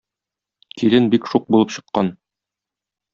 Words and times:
Килен 0.81 1.09
бик 1.15 1.29
шук 1.33 1.45
булып 1.57 1.75
чыккан. 1.75 2.09